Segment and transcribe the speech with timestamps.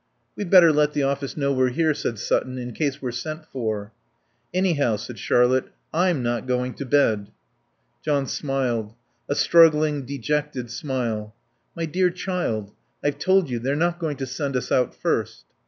[0.35, 3.91] "We'd better let the office know we're here," said Sutton, "in case we're sent for."
[4.51, 7.27] "Anyhow," said Charlotte, "I'm not going to bed."
[8.03, 8.95] John smiled.
[9.29, 11.35] A struggling, dejected smile.
[11.75, 12.71] "My dear child,
[13.03, 15.45] I've told you they're not going to send us out first."